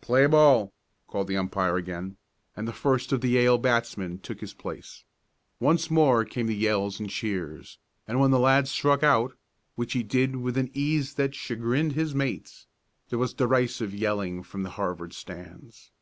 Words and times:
"Play 0.00 0.26
ball," 0.26 0.72
called 1.06 1.28
the 1.28 1.36
umpire 1.36 1.76
again, 1.76 2.16
and 2.56 2.66
the 2.66 2.72
first 2.72 3.12
of 3.12 3.20
the 3.20 3.28
Yale 3.28 3.56
batsmen 3.56 4.18
took 4.18 4.40
his 4.40 4.52
place. 4.52 5.04
Once 5.60 5.92
more 5.92 6.24
came 6.24 6.48
the 6.48 6.56
yells 6.56 6.98
and 6.98 7.08
cheers, 7.08 7.78
and 8.08 8.18
when 8.18 8.32
the 8.32 8.40
lad 8.40 8.66
struck 8.66 9.04
out, 9.04 9.36
which 9.76 9.92
he 9.92 10.02
did 10.02 10.34
with 10.34 10.56
an 10.58 10.72
ease 10.74 11.14
that 11.14 11.36
chagrined 11.36 11.92
his 11.92 12.16
mates, 12.16 12.66
there 13.10 13.18
was 13.20 13.32
derisive 13.32 13.94
yelling 13.94 14.42
from 14.42 14.64
the 14.64 14.70
Harvard 14.70 15.12
stands. 15.12 15.92